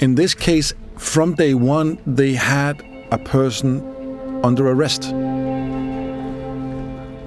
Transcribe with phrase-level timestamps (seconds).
[0.00, 2.80] In this case, from day one, they had
[3.10, 3.82] a person
[4.44, 5.02] under arrest.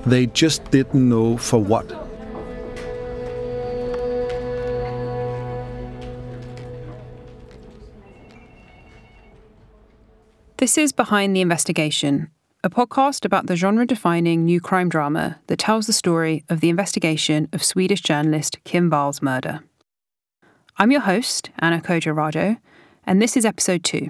[0.10, 1.86] They just didn't know for what.
[10.56, 12.30] This is Behind the Investigation,
[12.64, 16.70] a podcast about the genre defining new crime drama that tells the story of the
[16.70, 19.62] investigation of Swedish journalist Kim Wall's murder.
[20.82, 22.58] I'm your host, Anna Kojo
[23.06, 24.10] and this is episode two.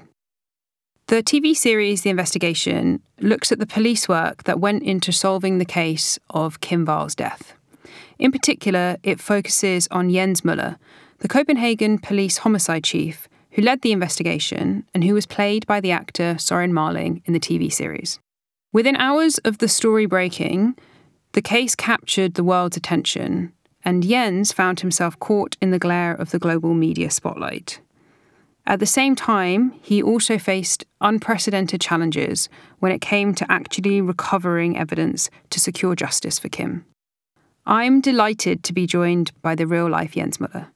[1.08, 5.66] The TV series The Investigation looks at the police work that went into solving the
[5.66, 7.56] case of Kim Wall's death.
[8.18, 10.78] In particular, it focuses on Jens Møller,
[11.18, 15.92] the Copenhagen police homicide chief who led the investigation and who was played by the
[15.92, 18.18] actor Søren Malling in the TV series.
[18.72, 20.78] Within hours of the story breaking,
[21.34, 23.52] the case captured the world's attention,
[23.84, 27.82] and Jens found himself caught in the glare of the global media spotlight.
[28.68, 32.48] At the same time, he also faced unprecedented challenges
[32.80, 36.86] when it came to actually recovering evidence to secure justice for Kim.
[37.66, 40.68] I'm delighted to be joined by the real life Jens Møller.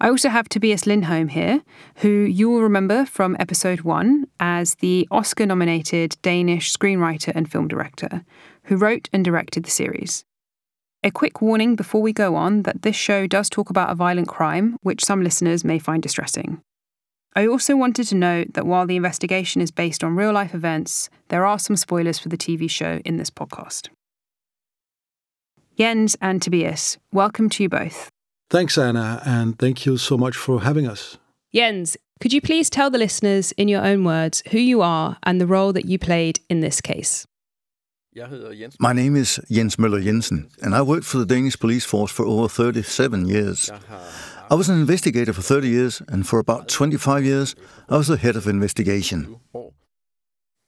[0.00, 1.62] I also have Tobias Lindholm here,
[1.96, 7.68] who you will remember from episode one as the Oscar nominated Danish screenwriter and film
[7.68, 8.24] director,
[8.64, 10.24] who wrote and directed the series.
[11.04, 14.28] A quick warning before we go on that this show does talk about a violent
[14.28, 16.62] crime, which some listeners may find distressing.
[17.34, 21.10] I also wanted to note that while the investigation is based on real life events,
[21.26, 23.88] there are some spoilers for the TV show in this podcast.
[25.76, 28.08] Jens and Tobias, welcome to you both.
[28.48, 31.18] Thanks, Anna, and thank you so much for having us.
[31.52, 35.40] Jens, could you please tell the listeners in your own words who you are and
[35.40, 37.26] the role that you played in this case?
[38.78, 42.26] My name is Jens Møller Jensen, and I worked for the Danish police force for
[42.26, 43.70] over 37 years.
[44.50, 47.54] I was an investigator for 30 years, and for about 25 years,
[47.88, 49.36] I was the head of investigation.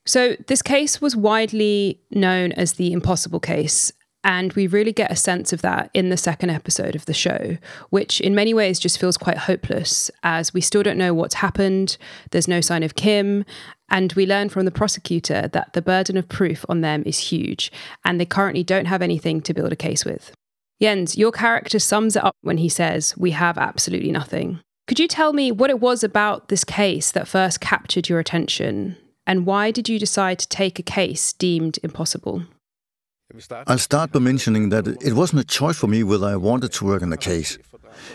[0.06, 5.16] So, this case was widely known as the impossible case, and we really get a
[5.16, 7.58] sense of that in the second episode of the show,
[7.90, 11.98] which in many ways just feels quite hopeless as we still don't know what's happened.
[12.30, 13.44] There's no sign of Kim.
[13.88, 17.70] And we learn from the prosecutor that the burden of proof on them is huge,
[18.04, 20.32] and they currently don't have anything to build a case with.
[20.80, 24.60] Jens, your character sums it up when he says, We have absolutely nothing.
[24.86, 28.96] Could you tell me what it was about this case that first captured your attention?
[29.26, 32.44] And why did you decide to take a case deemed impossible?
[33.66, 36.84] I'll start by mentioning that it wasn't a choice for me whether I wanted to
[36.84, 37.58] work on the case.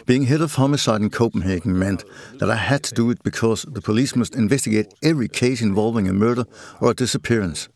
[0.06, 2.03] Being head of homicide in Copenhagen meant
[2.40, 6.13] that I had to do it because the police must investigate every case involving a
[6.13, 6.46] murder
[6.80, 7.68] or a disappearance.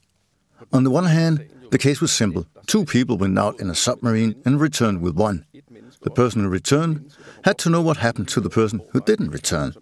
[0.71, 2.45] On the one hand, the case was simple.
[2.65, 5.45] Two people went out in a submarine and returned with one.
[6.01, 7.11] The person who returned
[7.43, 9.73] had to know what happened to the person who didn't return.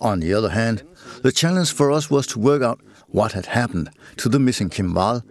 [0.00, 0.82] On the other hand,
[1.22, 4.92] the challenge for us was to work out what had happened to the missing Kim
[4.92, 5.22] Wall,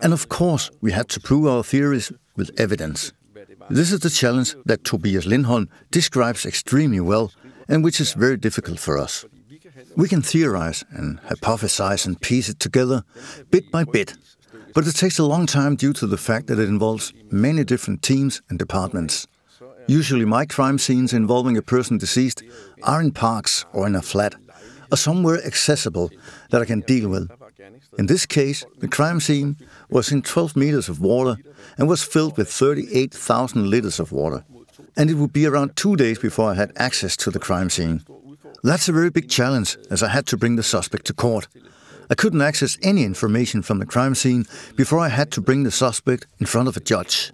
[0.00, 3.12] and of course, we had to prove our theories with evidence.
[3.70, 7.32] This is the challenge that Tobias Lindholm describes extremely well,
[7.68, 9.24] and which is very difficult for us.
[9.96, 13.04] We can theorize and hypothesize and piece it together
[13.50, 14.16] bit by bit
[14.74, 18.02] but it takes a long time due to the fact that it involves many different
[18.02, 19.26] teams and departments.
[19.86, 22.42] Usually, my crime scenes involving a person deceased
[22.82, 24.34] are in parks or in a flat,
[24.92, 26.10] or somewhere accessible
[26.50, 27.30] that I can deal with.
[27.98, 29.56] In this case, the crime scene
[29.90, 31.36] was in 12 meters of water
[31.76, 34.44] and was filled with 38,000 liters of water.
[34.96, 38.02] And it would be around two days before I had access to the crime scene.
[38.62, 41.48] That's a very big challenge, as I had to bring the suspect to court.
[42.10, 44.46] I couldn't access any information from the crime scene
[44.76, 47.32] before I had to bring the suspect in front of a judge.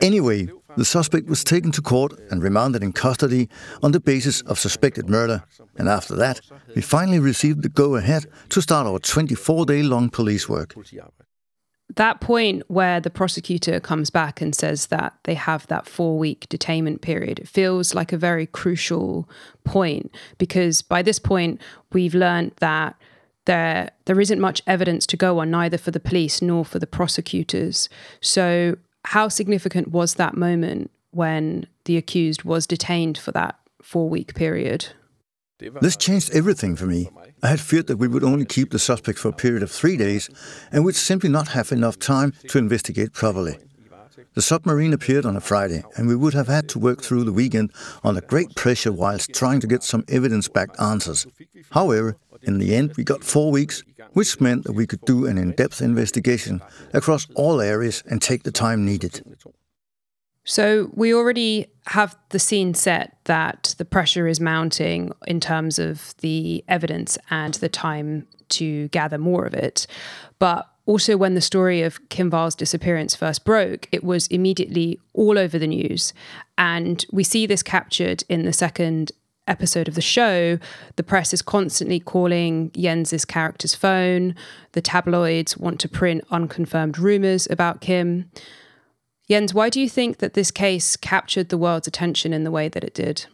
[0.00, 3.48] Anyway, the suspect was taken to court and remanded in custody
[3.82, 5.44] on the basis of suspected murder,
[5.76, 6.40] and after that,
[6.74, 10.74] we finally received the go ahead to start our 24 day long police work.
[11.96, 16.48] That point where the prosecutor comes back and says that they have that four week
[16.48, 19.28] detainment period feels like a very crucial
[19.64, 21.60] point because by this point,
[21.92, 22.96] we've learned that
[23.44, 26.86] there there isn't much evidence to go on neither for the police nor for the
[26.86, 27.88] prosecutors.
[28.20, 34.34] So how significant was that moment when the accused was detained for that four week
[34.34, 34.86] period?
[35.80, 37.10] This changed everything for me.
[37.42, 39.96] I had feared that we would only keep the suspect for a period of three
[39.96, 40.28] days
[40.72, 43.58] and would simply not have enough time to investigate properly.
[44.34, 47.32] The submarine appeared on a Friday, and we would have had to work through the
[47.32, 47.72] weekend
[48.02, 51.26] under great pressure whilst trying to get some evidence backed answers.
[51.70, 53.82] However, in the end, we got four weeks,
[54.14, 56.60] which meant that we could do an in depth investigation
[56.92, 59.22] across all areas and take the time needed.
[60.44, 66.14] So we already have the scene set that the pressure is mounting in terms of
[66.18, 69.86] the evidence and the time to gather more of it.
[70.38, 75.38] But also, when the story of Kim Wall's disappearance first broke, it was immediately all
[75.38, 76.12] over the news.
[76.58, 79.10] And we see this captured in the second
[79.46, 80.58] episode of the show.
[80.96, 84.34] The press is constantly calling Jens's character's phone.
[84.72, 88.30] The tabloids want to print unconfirmed rumors about Kim.
[89.28, 92.68] Jens, why do you think that this case captured the world's attention in the way
[92.68, 93.26] that it did?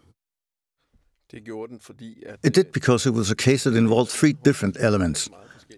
[2.42, 5.28] It did because it was a case that involved three different elements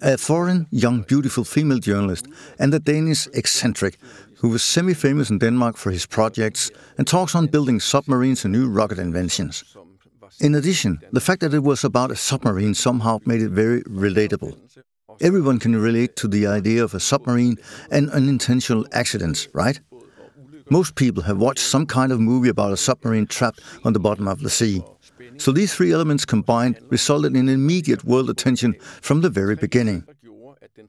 [0.00, 2.26] a foreign, young, beautiful female journalist,
[2.58, 3.98] and a Danish eccentric
[4.38, 8.52] who was semi famous in Denmark for his projects and talks on building submarines and
[8.52, 9.64] new rocket inventions.
[10.42, 14.58] In addition, the fact that it was about a submarine somehow made it very relatable.
[15.20, 17.58] Everyone can relate to the idea of a submarine
[17.92, 19.78] and unintentional accidents, right?
[20.68, 24.26] Most people have watched some kind of movie about a submarine trapped on the bottom
[24.26, 24.82] of the sea.
[25.36, 30.02] So these three elements combined resulted in immediate world attention from the very beginning.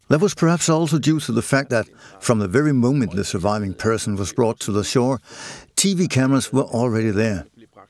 [0.10, 1.88] That was perhaps also due to the fact that,
[2.20, 5.20] from the very moment the surviving person was brought to the shore,
[5.76, 7.46] TV cameras were already there.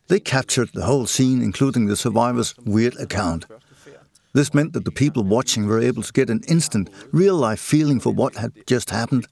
[0.07, 3.45] They captured the whole scene, including the survivor's weird account.
[4.33, 7.99] This meant that the people watching were able to get an instant, real life feeling
[7.99, 9.27] for what had just happened,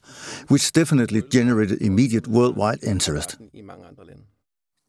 [0.48, 3.38] which definitely generated immediate worldwide interest.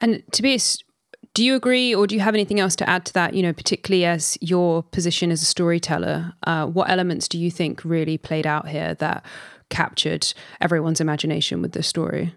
[0.00, 0.84] And Tobias,
[1.32, 3.32] do you agree, or do you have anything else to add to that?
[3.32, 7.82] You know, particularly as your position as a storyteller, uh, what elements do you think
[7.82, 9.25] really played out here that
[9.70, 12.34] captured everyone's imagination with this story?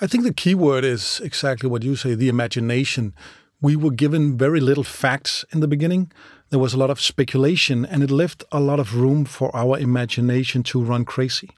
[0.00, 3.14] I think the key word is exactly what you say the imagination.
[3.60, 6.12] We were given very little facts in the beginning
[6.50, 9.78] there was a lot of speculation and it left a lot of room for our
[9.78, 11.50] imagination to run crazy.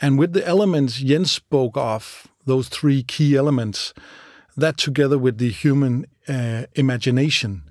[0.00, 3.92] And with the elements Jens spoke of, those three key elements,
[4.56, 7.64] that together with the human uh, imagination,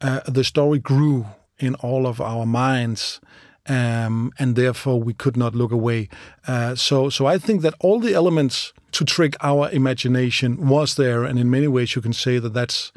[0.00, 1.26] uh, the story grew
[1.58, 3.20] in all of our minds.
[3.66, 6.10] Um, and therefore we could not look away.
[6.46, 11.24] Uh, so, so I think that all the elements to trick our imagination was there,
[11.24, 12.92] and in many ways you can say that that's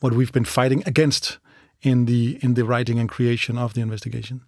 [0.00, 1.38] what we've been fighting against
[1.82, 4.42] in the in the writing and creation of the investigation.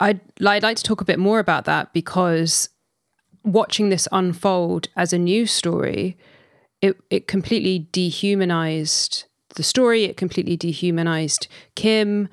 [0.00, 2.68] I'd, I'd like to talk a bit more about that because
[3.44, 6.16] watching this unfold as a news story,
[6.80, 9.24] it it completely dehumanized
[9.54, 10.04] the story.
[10.04, 12.28] It completely dehumanized Kim,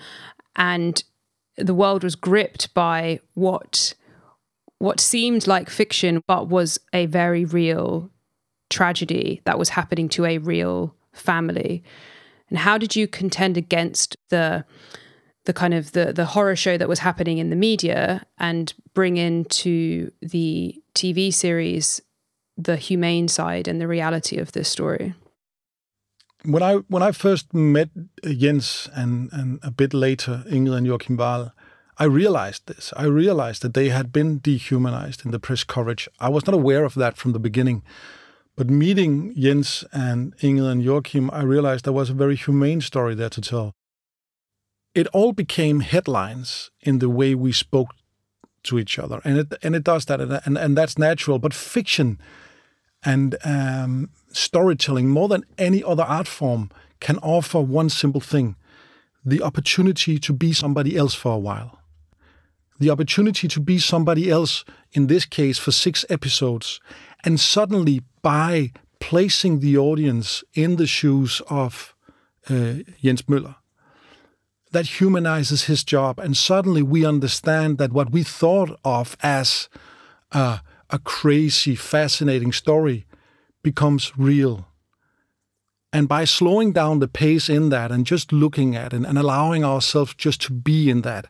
[0.55, 1.03] and
[1.63, 3.93] the world was gripped by what
[4.79, 8.09] what seemed like fiction, but was a very real
[8.71, 11.83] tragedy that was happening to a real family.
[12.49, 14.65] And how did you contend against the
[15.45, 19.17] the kind of the the horror show that was happening in the media and bring
[19.17, 22.01] into the TV series
[22.57, 25.13] the humane side and the reality of this story?
[26.43, 27.89] When I when I first met
[28.23, 31.51] Jens and and a bit later Ingrid and Joachim Wall,
[31.97, 32.93] I realized this.
[32.97, 36.09] I realized that they had been dehumanized in the press coverage.
[36.19, 37.83] I was not aware of that from the beginning.
[38.55, 43.15] But meeting Jens and Ingrid and Joachim, I realized there was a very humane story
[43.15, 43.71] there to tell.
[44.93, 47.89] It all became headlines in the way we spoke
[48.63, 51.39] to each other, and it and it does that, and and, and that's natural.
[51.39, 52.19] But fiction
[53.03, 58.55] and um, storytelling, more than any other art form, can offer one simple thing:
[59.25, 61.79] the opportunity to be somebody else for a while.
[62.79, 66.79] The opportunity to be somebody else, in this case for six episodes,
[67.23, 71.93] and suddenly, by placing the audience in the shoes of
[72.49, 73.55] uh, Jens Møller,
[74.71, 76.19] that humanizes his job.
[76.19, 79.69] And suddenly we understand that what we thought of as
[80.91, 83.05] a crazy, fascinating story
[83.63, 84.67] becomes real.
[85.93, 89.63] And by slowing down the pace in that and just looking at it and allowing
[89.65, 91.27] ourselves just to be in that,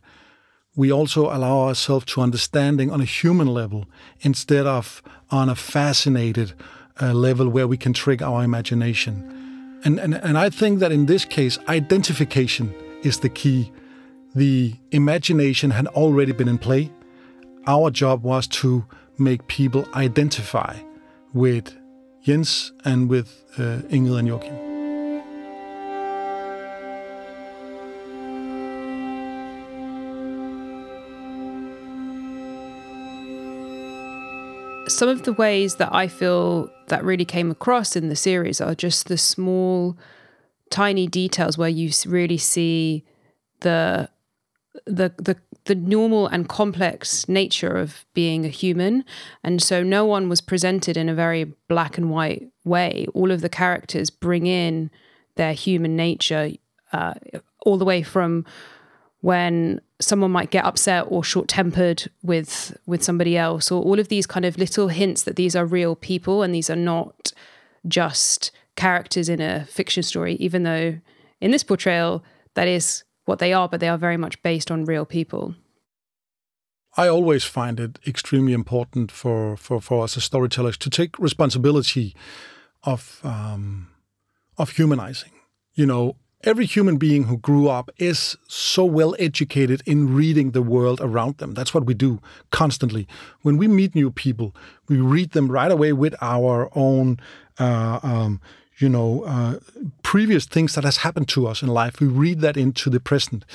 [0.76, 3.86] we also allow ourselves to understanding on a human level
[4.22, 6.54] instead of on a fascinated
[7.02, 9.80] uh, level where we can trick our imagination.
[9.84, 13.72] And, and, and I think that in this case, identification is the key.
[14.36, 16.92] The imagination had already been in play.
[17.68, 18.86] Our job was to
[19.22, 20.78] make people identify
[21.34, 21.74] with
[22.24, 24.72] Jens and with uh, Ingrid and Joachim.
[34.92, 38.76] some of the ways that I feel that really came across in the series are
[38.76, 39.98] just the small,
[40.70, 43.04] tiny details where you really see
[43.62, 44.10] the
[44.86, 49.06] the the the normal and complex nature of being a human.
[49.44, 53.08] And so no one was presented in a very black and white way.
[53.14, 54.90] All of the characters bring in
[55.36, 56.52] their human nature,
[56.94, 57.14] uh,
[57.66, 58.46] all the way from
[59.22, 64.26] when someone might get upset or short-tempered with with somebody else or all of these
[64.26, 67.32] kind of little hints that these are real people and these are not
[67.88, 70.98] just characters in a fiction story even though
[71.40, 72.24] in this portrayal
[72.56, 75.56] that is what they are but they are very much based on real people
[76.98, 82.14] I always find it extremely important for, for, for us as storytellers to take responsibility
[82.84, 83.88] of um,
[84.58, 85.32] of humanizing.
[85.74, 90.62] You know, every human being who grew up is so well educated in reading the
[90.62, 91.54] world around them.
[91.54, 92.20] That's what we do
[92.52, 93.08] constantly.
[93.42, 94.56] When we meet new people,
[94.90, 97.20] we read them right away with our own,
[97.60, 98.42] uh, um,
[98.82, 99.60] you know, uh,
[100.04, 102.00] previous things that has happened to us in life.
[102.00, 103.46] We read that into the present,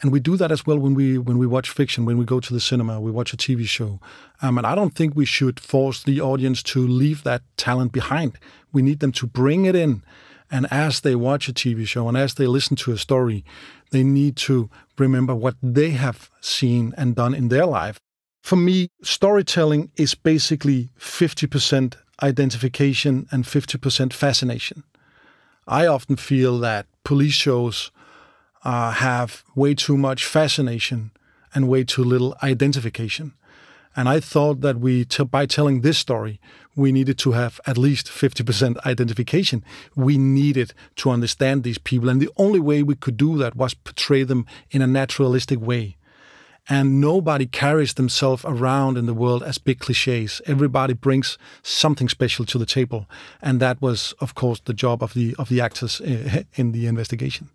[0.00, 2.40] and we do that as well when we when we watch fiction, when we go
[2.40, 4.00] to the cinema, we watch a TV show.
[4.42, 8.38] Um, and I don't think we should force the audience to leave that talent behind.
[8.72, 10.02] We need them to bring it in
[10.50, 13.44] and as they watch a TV show and as they listen to a story,
[13.90, 17.98] they need to remember what they have seen and done in their life.
[18.42, 24.84] For me, storytelling is basically 50% identification and 50% fascination.
[25.66, 27.90] I often feel that police shows
[28.64, 31.10] uh, have way too much fascination
[31.54, 33.32] and way too little identification.
[33.96, 36.38] And I thought that we, by telling this story,
[36.74, 39.64] we needed to have at least 50% identification.
[39.94, 42.10] We needed to understand these people.
[42.10, 45.96] And the only way we could do that was portray them in a naturalistic way.
[46.68, 50.42] And nobody carries themselves around in the world as big cliches.
[50.46, 53.06] Everybody brings something special to the table.
[53.40, 56.86] And that was, of course, the job of the, of the actors eh, in the
[56.86, 57.50] investigation.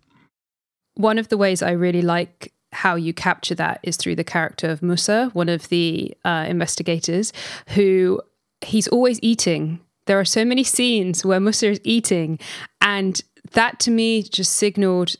[0.94, 4.70] One of the ways I really like how you capture that is through the character
[4.70, 7.32] of Musa, one of the uh, investigators,
[7.68, 8.20] who
[8.62, 9.80] he's always eating.
[10.06, 12.38] There are so many scenes where Musa is eating,
[12.80, 15.16] and that to me just signaled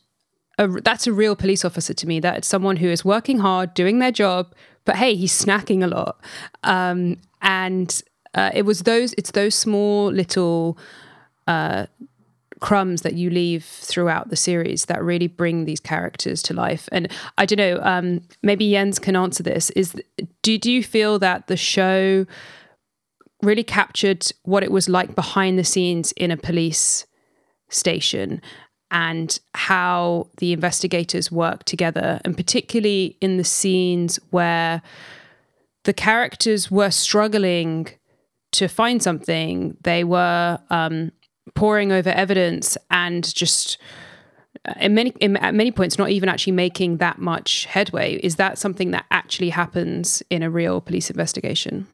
[0.58, 2.20] a, that's a real police officer to me.
[2.20, 4.54] That's someone who is working hard, doing their job,
[4.84, 6.20] but hey, he's snacking a lot.
[6.62, 8.02] Um, and
[8.34, 10.78] uh, it was those, it's those small little
[11.46, 11.86] uh,
[12.60, 16.88] crumbs that you leave throughout the series that really bring these characters to life.
[16.92, 19.70] And I don't know, um, maybe Jens can answer this.
[19.70, 19.94] Is
[20.42, 22.24] do, do you feel that the show
[23.42, 27.04] really captured what it was like behind the scenes in a police
[27.68, 28.40] station
[28.92, 34.82] and how the investigators work together, and particularly in the scenes where
[35.84, 37.88] the characters were struggling
[38.52, 41.10] to find something, they were um,
[41.54, 43.78] poring over evidence and just
[44.68, 48.16] uh, in many in, at many points not even actually making that much headway.
[48.16, 51.88] Is that something that actually happens in a real police investigation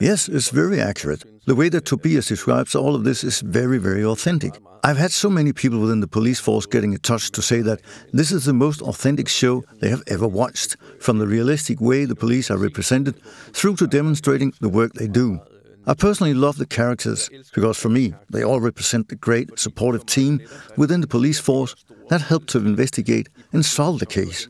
[0.00, 1.24] Yes, it's very accurate.
[1.46, 4.54] The way that Tobias describes all of this is very, very authentic.
[4.84, 7.80] I've had so many people within the police force getting in touch to say that
[8.12, 12.14] this is the most authentic show they have ever watched, from the realistic way the
[12.14, 13.20] police are represented
[13.52, 15.40] through to demonstrating the work they do.
[15.86, 20.40] I personally love the characters because for me, they all represent the great supportive team
[20.76, 21.74] within the police force
[22.08, 24.48] that helped to investigate and solve the case.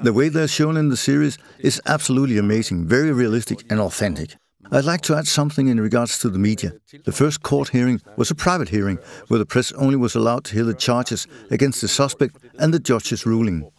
[0.00, 4.36] The way they're shown in the series is absolutely amazing, very realistic and authentic.
[4.72, 6.72] I'd like to add something in regards to the media.
[7.04, 10.54] The first court hearing was a private hearing where the press only was allowed to
[10.54, 13.70] hear the charges against the suspect and the judge's ruling.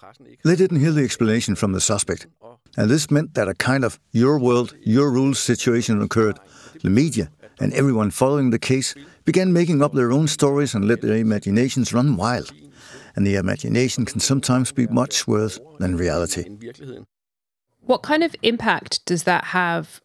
[0.43, 2.27] They didn't hear the explanation from the suspect.
[2.77, 6.39] And this meant that a kind of your world, your rules situation occurred,
[6.83, 7.29] the media,
[7.59, 8.93] and everyone following the case
[9.25, 12.51] began making up their own stories and let their imaginations run wild.
[13.15, 16.45] And the imagination can sometimes be much worse than reality.
[17.81, 20.01] What kind of impact does that have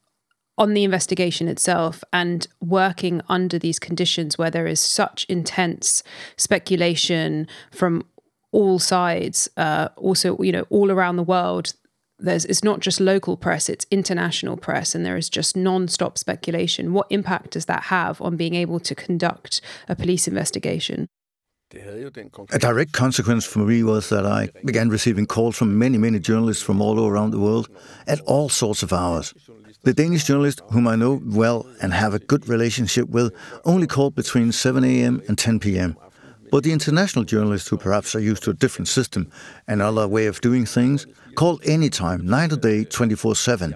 [0.59, 6.03] on the investigation itself and working under these conditions where there is such intense
[6.37, 8.05] speculation from
[8.53, 11.73] all sides, uh, also, you know, all around the world
[12.19, 16.93] there's it's not just local press it's international press and there is just non-stop speculation
[16.93, 21.09] what impact does that have on being able to conduct a police investigation
[22.53, 26.63] a direct consequence for me was that I began receiving calls from many, many journalists
[26.63, 27.71] from all around the world
[28.07, 29.33] at all sorts of hours.
[29.85, 33.35] The Danish journalist, whom I know well and have a good relationship with,
[33.65, 35.21] only called between 7 a.m.
[35.27, 35.97] and 10 p.m.
[36.53, 39.29] But the international journalists, who perhaps are used to a different system
[39.67, 43.75] and other way of doing things, called anytime, night or day, 24 7.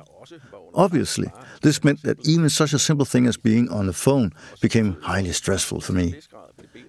[0.74, 1.28] Obviously,
[1.62, 5.32] this meant that even such a simple thing as being on the phone became highly
[5.32, 6.14] stressful for me.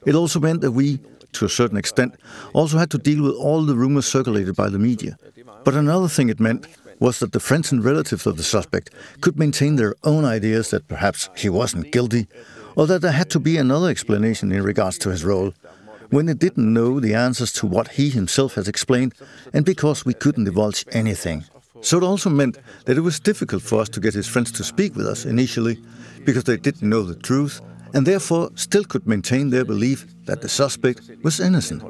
[0.05, 1.00] It also meant that we,
[1.31, 2.15] to a certain extent,
[2.53, 5.17] also had to deal with all the rumors circulated by the media.
[5.63, 6.67] But another thing it meant
[7.00, 8.89] was that the friends and relatives of the suspect
[9.22, 12.27] could maintain their own ideas that perhaps he wasn't guilty,
[12.75, 15.54] or that there had to be another explanation in regards to his role,
[16.10, 19.13] when they didn't know the answers to what he himself has explained,
[19.54, 21.44] and because we couldn't divulge anything.
[21.82, 24.63] So it also meant that it was difficult for us to get his friends to
[24.63, 25.80] speak with us initially,
[26.25, 27.62] because they didn't know the truth,
[27.94, 31.84] and therefore still could maintain their belief that the suspect was innocent.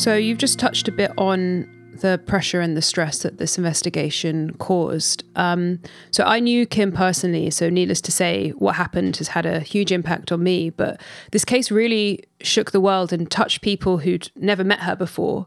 [0.00, 1.68] So you've just touched a bit on
[2.00, 5.24] the pressure and the stress that this investigation caused.
[5.36, 5.78] Um,
[6.10, 9.92] so I knew Kim personally, so needless to say, what happened has had a huge
[9.92, 10.70] impact on me.
[10.70, 11.02] But
[11.32, 15.46] this case really shook the world and touched people who'd never met her before.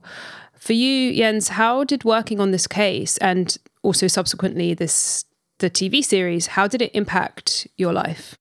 [0.53, 5.25] For you, Jens, how did working on this case and also subsequently this
[5.57, 8.37] the TV series, how did it impact your life?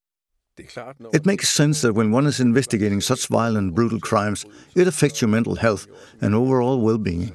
[1.12, 4.44] It makes sense that when one is investigating such violent, brutal crimes,
[4.74, 5.86] it affects your mental health
[6.20, 7.32] and overall well being.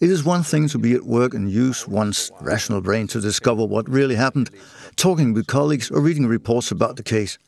[0.00, 3.64] It is one thing to be at work and use one's rational brain to discover
[3.64, 4.50] what really happened,
[4.96, 7.38] talking with colleagues or reading reports about the case.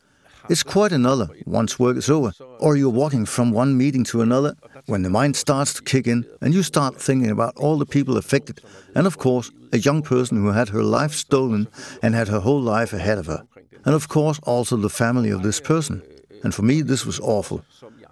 [0.49, 4.55] It's quite another once work is over, or you're walking from one meeting to another
[4.85, 8.17] when the mind starts to kick in and you start thinking about all the people
[8.17, 8.61] affected,
[8.95, 11.67] and of course, a young person who had her life stolen
[12.01, 13.45] and had her whole life ahead of her
[13.85, 16.01] and of course also the family of this person.
[16.43, 17.63] And for me, this was awful,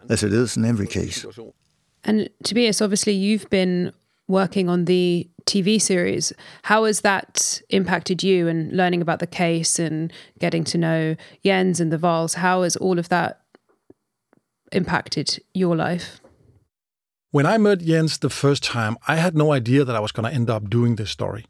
[0.09, 1.25] as it is in every case.
[2.03, 3.91] And Tobias, obviously, you've been
[4.27, 6.31] working on the TV series.
[6.63, 11.79] How has that impacted you and learning about the case and getting to know Jens
[11.79, 12.35] and the Walls?
[12.35, 13.41] How has all of that
[14.71, 16.21] impacted your life?
[17.31, 20.29] When I met Jens the first time, I had no idea that I was going
[20.29, 21.45] to end up doing this story.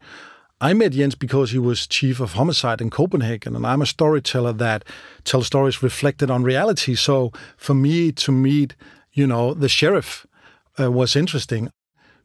[0.62, 4.52] I met Jens because he was chief of homicide in Copenhagen, and I'm a storyteller
[4.54, 4.84] that
[5.24, 6.94] tells stories reflected on reality.
[6.94, 8.76] So for me to meet,
[9.12, 10.26] you know, the sheriff
[10.78, 11.70] uh, was interesting.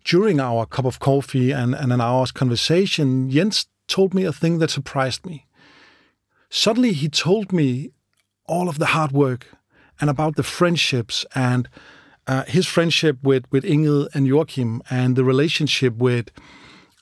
[0.03, 4.59] During our cup of coffee and, and an hour's conversation, Jens told me a thing
[4.59, 5.45] that surprised me.
[6.49, 7.91] Suddenly, he told me
[8.47, 9.47] all of the hard work
[10.01, 11.69] and about the friendships and
[12.27, 16.31] uh, his friendship with, with Ingrid and Joachim and the relationship with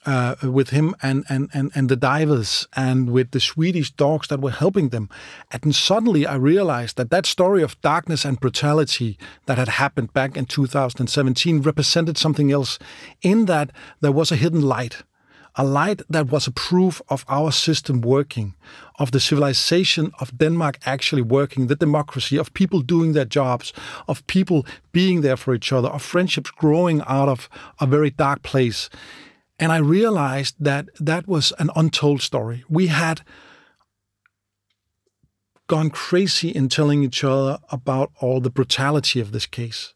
[0.06, 4.40] uh, with him and, and, and, and the divers and with the Swedish dogs that
[4.40, 5.08] were helping them.
[5.50, 10.36] And suddenly I realized that that story of darkness and brutality that had happened back
[10.36, 12.78] in 2017 represented something else,
[13.22, 15.02] in that there was a hidden light.
[15.56, 18.54] A light that was a proof of our system working,
[18.98, 23.72] of the civilization of Denmark actually working, the democracy, of people doing their jobs,
[24.08, 27.48] of people being there for each other, of friendships growing out of
[27.80, 28.90] a very dark place.
[29.58, 32.64] And I realized that that was an untold story.
[32.68, 33.22] We had
[35.66, 39.94] gone crazy in telling each other about all the brutality of this case.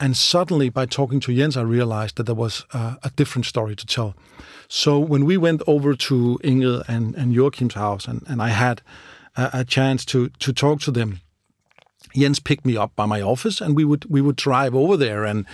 [0.00, 3.76] And suddenly, by talking to Jens, I realized that there was uh, a different story
[3.76, 4.14] to tell.
[4.68, 8.82] So when we went over to Ingrid and, and Joachim's house, and, and I had
[9.36, 11.20] a, a chance to to talk to them,
[12.16, 15.24] Jens picked me up by my office, and we would we would drive over there
[15.24, 15.46] and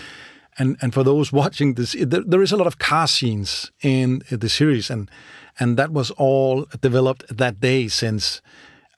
[0.59, 4.23] and and for those watching this, there, there is a lot of car scenes in
[4.31, 5.11] the series, and
[5.59, 8.40] and that was all developed that day since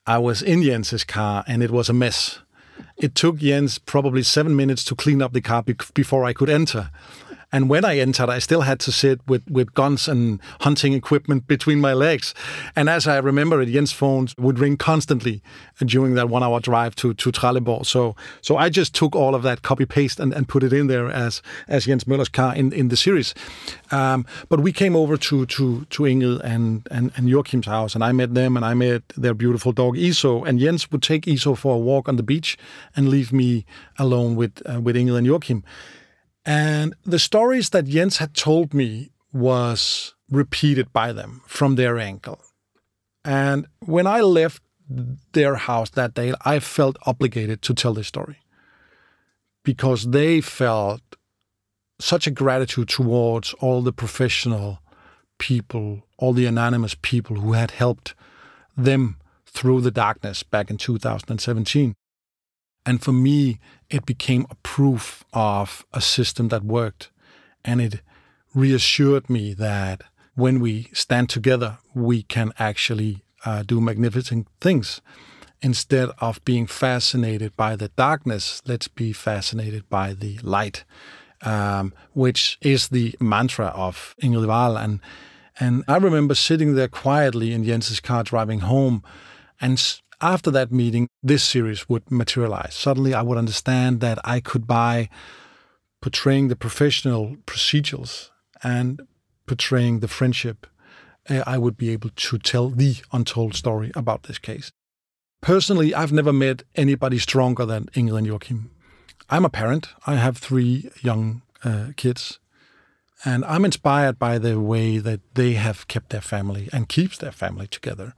[0.06, 2.40] I was in Jens's car, and it was a mess.
[2.96, 6.50] It took Jens probably seven minutes to clean up the car be before I could
[6.50, 6.90] enter.
[7.52, 11.46] And when I entered, I still had to sit with, with guns and hunting equipment
[11.46, 12.34] between my legs.
[12.76, 15.42] And as I remember it, Jens' phone would ring constantly
[15.84, 17.86] during that one hour drive to, to Trelleborg.
[17.86, 20.86] So so I just took all of that, copy paste, and, and put it in
[20.86, 23.34] there as as Jens Møller's car in, in the series.
[23.90, 28.04] Um, but we came over to to to Ingrid and, and, and Joachim's house, and
[28.04, 30.46] I met them, and I met their beautiful dog Iso.
[30.46, 32.56] And Jens would take Iso for a walk on the beach
[32.94, 33.64] and leave me
[33.98, 35.64] alone with uh, with Ingrid and Joachim.
[36.44, 42.40] And the stories that Jens had told me was repeated by them from their angle.
[43.24, 44.62] And when I left
[45.32, 48.38] their house that day, I felt obligated to tell this story
[49.62, 51.02] because they felt
[52.00, 54.80] such a gratitude towards all the professional
[55.38, 58.14] people, all the anonymous people who had helped
[58.76, 61.94] them through the darkness back in 2017.
[62.86, 63.58] And for me,
[63.90, 67.10] it became a proof of a system that worked.
[67.64, 68.00] And it
[68.54, 70.02] reassured me that
[70.34, 75.00] when we stand together, we can actually uh, do magnificent things.
[75.62, 80.84] instead of being fascinated by the darkness, let's be fascinated by the light,
[81.42, 84.76] um, which is the mantra of Ingrid Wall.
[84.76, 85.00] And,
[85.58, 89.02] and I remember sitting there quietly in Jens's car driving home.
[89.60, 89.78] And
[90.20, 92.74] after that meeting, this series would materialize.
[92.74, 95.08] Suddenly, I would understand that I could, by
[96.00, 98.30] portraying the professional procedures
[98.62, 99.02] and
[99.46, 100.66] portraying the friendship,
[101.28, 104.72] uh, I would be able to tell the untold story about this case.
[105.40, 108.70] Personally, I've never met anybody stronger than Ingrid and Joachim.
[109.28, 109.88] I'm a parent.
[110.06, 112.38] I have three young uh, kids.
[113.24, 117.32] And I'm inspired by the way that they have kept their family and keeps their
[117.32, 118.14] family together.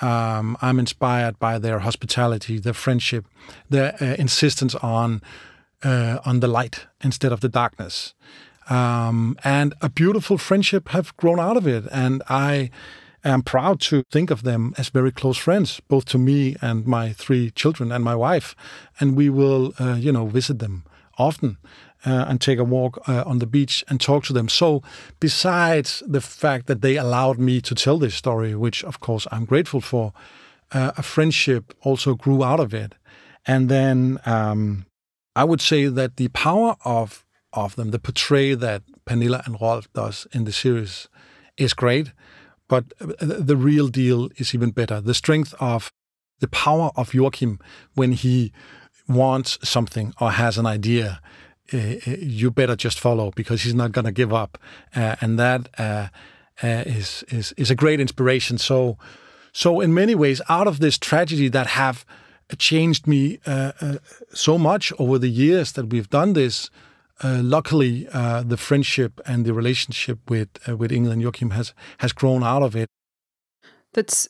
[0.00, 3.26] Um, I'm inspired by their hospitality, their friendship,
[3.70, 5.22] their uh, insistence on
[5.84, 8.14] uh, on the light instead of the darkness.
[8.70, 11.84] Um, and a beautiful friendship have grown out of it.
[11.92, 12.70] And I
[13.22, 17.12] am proud to think of them as very close friends, both to me and my
[17.12, 18.54] three children and my wife.
[18.98, 20.84] And we will, uh, you know, visit them
[21.18, 21.58] often.
[22.06, 24.46] Uh, and take a walk uh, on the beach and talk to them.
[24.46, 24.82] So,
[25.20, 29.46] besides the fact that they allowed me to tell this story, which of course I'm
[29.46, 30.12] grateful for,
[30.72, 32.94] uh, a friendship also grew out of it.
[33.46, 34.84] And then um,
[35.34, 37.24] I would say that the power of
[37.54, 41.08] of them, the portray that Pernilla and Rolf does in the series,
[41.56, 42.12] is great.
[42.68, 45.00] But the real deal is even better.
[45.00, 45.92] The strength of
[46.40, 47.58] the power of Joachim
[47.94, 48.52] when he
[49.08, 51.20] wants something or has an idea,
[51.72, 51.78] uh,
[52.18, 54.58] you better just follow because he's not going to give up,
[54.94, 56.08] uh, and that uh,
[56.62, 58.58] is is is a great inspiration.
[58.58, 58.98] So,
[59.52, 62.04] so in many ways, out of this tragedy that have
[62.58, 63.38] changed me
[64.32, 66.70] so much over the years that we've done this,
[67.22, 71.72] uh, luckily, uh, the friendship and the relationship with uh, with Ingrid and Joachim has
[71.98, 72.88] has grown out of it.
[73.92, 74.28] That's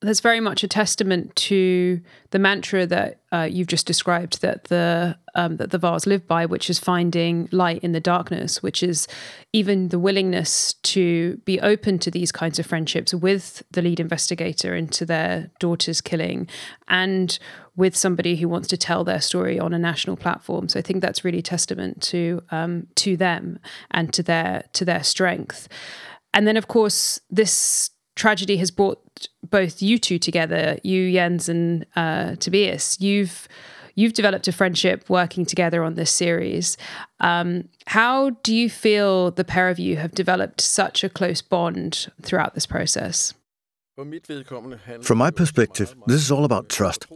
[0.00, 5.16] that's very much a testament to the mantra that uh, you've just described that the
[5.34, 9.06] um, that the Walls live by, which is finding light in the darkness, which is
[9.52, 14.74] even the willingness to be open to these kinds of friendships with the lead investigator
[14.74, 16.48] into their daughter's killing,
[16.88, 17.38] and
[17.76, 20.68] with somebody who wants to tell their story on a national platform.
[20.68, 23.58] So I think that's really testament to um, to them
[23.90, 25.68] and to their to their strength.
[26.32, 31.86] And then, of course, this tragedy has brought both you two together, you Jens and
[31.96, 33.00] uh, Tobias.
[33.00, 33.48] You've
[33.94, 36.76] you've developed a friendship working together on this series.
[37.20, 42.10] Um, how do you feel the pair of you have developed such a close bond
[42.22, 43.34] throughout this process?
[45.02, 47.06] From my perspective, this is all about trust.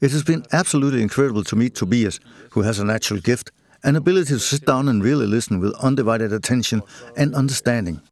[0.00, 3.50] It has been absolutely incredible to meet Tobias, who has a natural gift,
[3.82, 6.82] an ability to sit down and really listen with undivided attention
[7.16, 8.02] and understanding.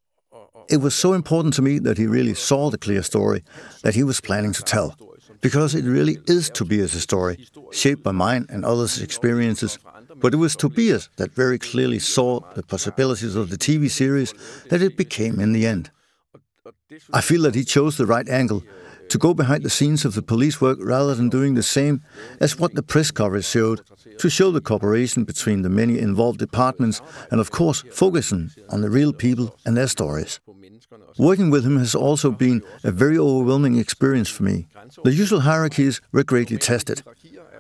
[0.69, 3.43] It was so important to me that he really saw the clear story
[3.83, 4.97] that he was planning to tell,
[5.41, 9.79] because it really is Tobias' story, shaped by mine and others' experiences.
[10.17, 14.33] But it was Tobias that very clearly saw the possibilities of the TV series
[14.71, 15.91] that it became in the end.
[17.13, 18.63] I feel that he chose the right angle
[19.09, 22.03] to go behind the scenes of the police work rather than doing the same
[22.41, 23.81] as what the press coverage showed,
[24.19, 28.91] to show the cooperation between the many involved departments and, of course, focusing on the
[28.91, 30.41] real people and their stories.
[31.19, 34.67] Working with him has also been a very overwhelming experience for me.
[35.05, 37.03] The usual hierarchies were greatly tested.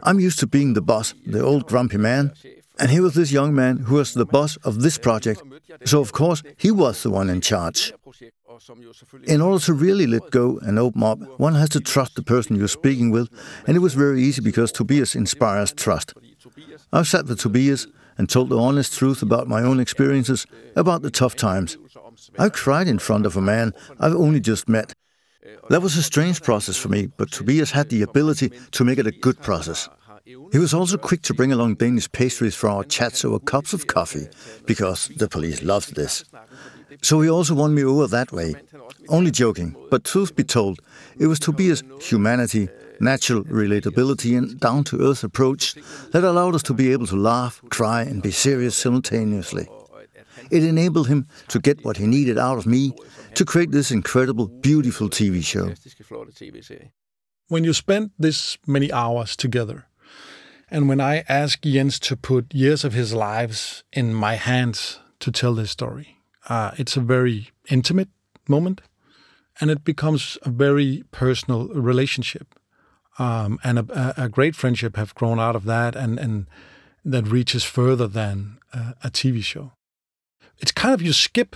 [0.02, 2.32] I'm used to being the boss, the old grumpy man,
[2.78, 5.42] and here was this young man who was the boss of this project,
[5.84, 7.92] so of course he was the one in charge.
[9.26, 12.56] In order to really let go and open up, one has to trust the person
[12.56, 13.28] you're speaking with,
[13.66, 16.14] and it was very easy because Tobias inspires trust.
[16.92, 17.86] I've sat with Tobias
[18.16, 21.76] and told the honest truth about my own experiences, about the tough times.
[22.38, 24.94] I've cried in front of a man I've only just met.
[25.68, 29.06] That was a strange process for me, but Tobias had the ability to make it
[29.06, 29.88] a good process.
[30.52, 33.86] He was also quick to bring along Danish pastries for our chats over cups of
[33.86, 34.28] coffee,
[34.64, 36.24] because the police loved this.
[37.04, 38.54] So he also won me over that way.
[39.10, 40.80] Only joking, but truth be told,
[41.18, 45.74] it was Tobias' humanity, natural relatability, and down to earth approach
[46.12, 49.68] that allowed us to be able to laugh, cry, and be serious simultaneously.
[50.50, 52.94] It enabled him to get what he needed out of me
[53.34, 55.74] to create this incredible, beautiful TV show.
[57.48, 59.84] When you spend this many hours together,
[60.70, 65.30] and when I ask Jens to put years of his lives in my hands to
[65.30, 66.14] tell this story,
[66.48, 68.08] uh, it's a very intimate
[68.48, 68.82] moment,
[69.60, 72.58] and it becomes a very personal relationship.
[73.18, 76.48] Um, and a, a, great friendship have grown out of that, and, and
[77.04, 79.70] that reaches further than a TV show.
[80.58, 81.54] It's kind of you skip,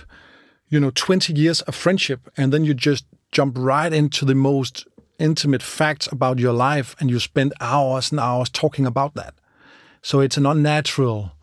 [0.69, 4.87] you know, 20 years of friendship, and then you just jump right into the most
[5.19, 9.35] intimate facts about your life and you spend hours and hours talking about that.
[10.01, 11.33] So it's an unnatural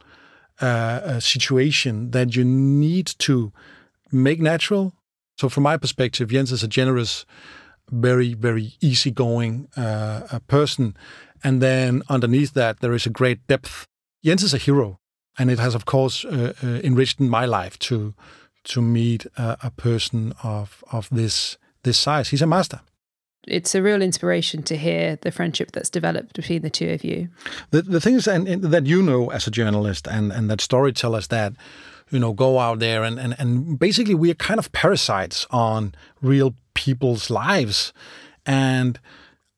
[0.61, 3.53] uh, situation that you need to
[4.12, 4.95] make natural.
[5.38, 7.27] So, from my perspective, Jens is a generous,
[7.90, 10.97] very, very easygoing uh, person.
[11.45, 13.87] And then underneath that, there is a great depth.
[14.25, 14.99] Jens is a hero.
[15.38, 18.14] And it has, of course, uh, uh, enriched my life to
[18.64, 22.31] to meet a, a person of of this this size.
[22.31, 22.81] He's a master
[23.47, 27.29] it's a real inspiration to hear the friendship that's developed between the two of you.
[27.71, 31.53] The the things that you know as a journalist and and that storytellers that
[32.11, 35.95] you know go out there and and and basically we are kind of parasites on
[36.21, 37.93] real people's lives,
[38.45, 38.99] and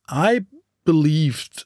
[0.08, 0.44] I
[0.84, 1.64] believed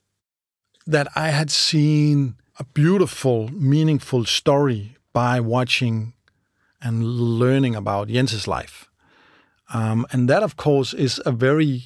[0.86, 6.12] that I had seen a beautiful, meaningful story by watching
[6.80, 8.88] and learning about Jens's life.
[9.72, 11.84] Um, and that, of course, is a very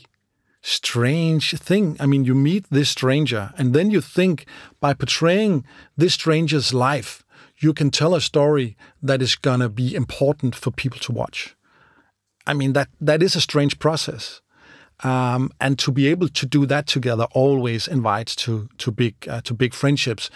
[0.66, 1.96] strange thing.
[2.00, 4.46] I mean, you meet this stranger, and then you think
[4.80, 5.64] by portraying
[5.96, 7.24] this stranger's life,
[7.58, 11.56] you can tell a story that is going to be important for people to watch.
[12.48, 14.42] I mean, that, that is a strange process.
[15.04, 19.42] Um, and to be able to do that together always invites to to big uh,
[19.42, 20.30] to big friendships.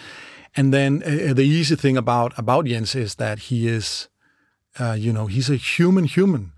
[0.55, 4.07] And then uh, the easy thing about about Jens is that he is,
[4.79, 6.53] uh, you know, he's a human human.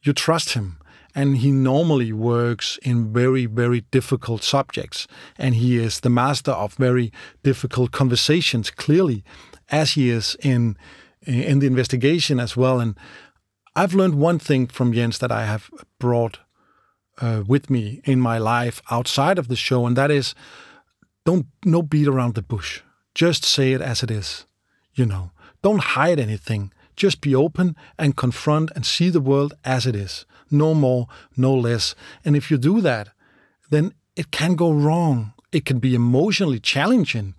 [0.00, 0.78] You trust him
[1.14, 5.06] and he normally works in very, very difficult subjects.
[5.38, 9.24] And he is the master of very difficult conversations, clearly,
[9.70, 10.76] as he is in
[11.24, 12.80] in the investigation as well.
[12.80, 12.96] And
[13.76, 16.40] I've learned one thing from Jens that I have brought
[17.20, 20.34] uh, with me in my life outside of the show, and that is
[21.24, 22.82] don't no beat around the bush.
[23.14, 24.46] Just say it as it is.
[24.94, 25.30] You know,
[25.62, 26.72] don't hide anything.
[26.96, 31.54] Just be open and confront and see the world as it is no more, no
[31.54, 31.94] less.
[32.24, 33.08] And if you do that,
[33.70, 35.32] then it can go wrong.
[35.50, 37.34] It can be emotionally challenging,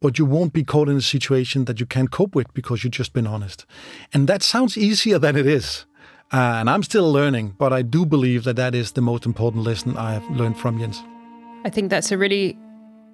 [0.00, 2.92] but you won't be caught in a situation that you can't cope with because you've
[2.92, 3.64] just been honest.
[4.12, 5.86] And that sounds easier than it is.
[6.30, 9.64] Uh, and I'm still learning, but I do believe that that is the most important
[9.64, 11.02] lesson I have learned from Jens.
[11.64, 12.58] I think that's a really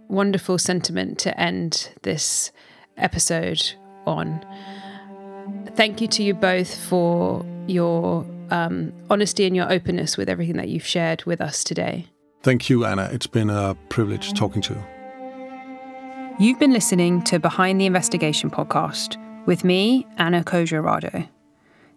[0.08, 2.50] wonderful sentiment to end this
[2.96, 3.62] episode
[4.04, 4.44] on.
[5.76, 10.68] Thank you to you both for your um, honesty and your openness with everything that
[10.68, 12.06] you've shared with us today.
[12.42, 13.08] Thank you, Anna.
[13.12, 14.84] It's been a privilege talking to you.
[16.38, 21.28] You've been listening to Behind the Investigation podcast with me, Anna Codrea-Rado.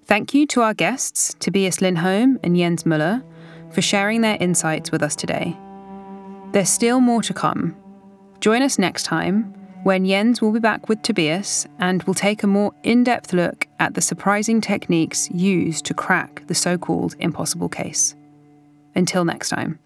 [0.06, 3.24] Thank you to our guests, Tobias Lindholm and Jens Møller,
[3.72, 5.58] for sharing their insights with us today.
[6.54, 7.76] There's still more to come.
[8.40, 9.54] Join us next time
[9.88, 13.70] when Jens will be back with Tobias and will take a more in depth look
[13.80, 18.14] at the surprising techniques used to crack the so called impossible case.
[18.96, 19.80] Until next time.